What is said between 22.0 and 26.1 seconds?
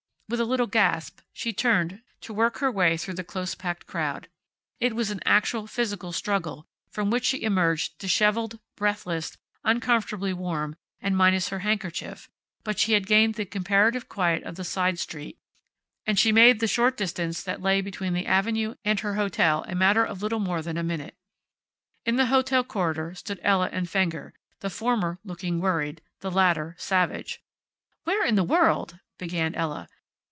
In the hotel corridor stood Ella and Fenger, the former looking worried,